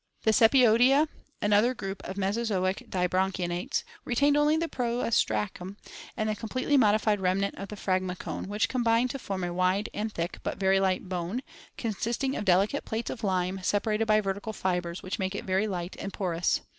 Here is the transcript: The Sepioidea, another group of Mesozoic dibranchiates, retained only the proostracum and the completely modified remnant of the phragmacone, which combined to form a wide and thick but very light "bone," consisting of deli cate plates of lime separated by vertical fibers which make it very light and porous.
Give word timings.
The 0.23 0.31
Sepioidea, 0.31 1.07
another 1.43 1.75
group 1.75 2.01
of 2.05 2.17
Mesozoic 2.17 2.89
dibranchiates, 2.89 3.83
retained 4.03 4.35
only 4.35 4.57
the 4.57 4.67
proostracum 4.67 5.77
and 6.17 6.27
the 6.27 6.35
completely 6.35 6.75
modified 6.75 7.19
remnant 7.19 7.53
of 7.53 7.67
the 7.69 7.75
phragmacone, 7.75 8.47
which 8.47 8.67
combined 8.67 9.11
to 9.11 9.19
form 9.19 9.43
a 9.43 9.53
wide 9.53 9.89
and 9.93 10.11
thick 10.11 10.39
but 10.41 10.57
very 10.57 10.79
light 10.79 11.07
"bone," 11.07 11.43
consisting 11.77 12.35
of 12.35 12.45
deli 12.45 12.65
cate 12.65 12.83
plates 12.83 13.11
of 13.11 13.23
lime 13.23 13.59
separated 13.61 14.07
by 14.07 14.21
vertical 14.21 14.53
fibers 14.53 15.03
which 15.03 15.19
make 15.19 15.35
it 15.35 15.45
very 15.45 15.67
light 15.67 15.95
and 15.99 16.13
porous. 16.13 16.61